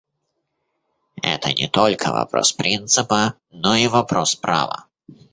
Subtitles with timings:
[1.21, 4.87] Это не только вопрос принципа, но и вопрос права.